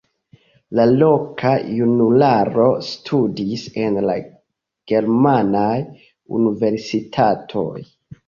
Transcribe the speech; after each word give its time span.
La 0.77 0.85
loka 0.91 1.49
junularo 1.79 2.65
studis 2.87 3.65
en 3.83 3.99
la 4.11 4.15
germanaj 4.93 5.77
universitatoj. 6.39 7.69